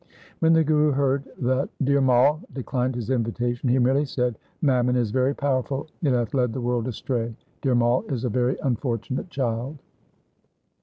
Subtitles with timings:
[0.39, 5.11] When the Guru heard that Dhir Mai declined his invitation, he merely said,' Mammon is
[5.11, 5.85] very powerful.
[6.01, 7.35] It hath led the world astray.
[7.61, 9.77] Dhir Mai is a very unfortunate child.'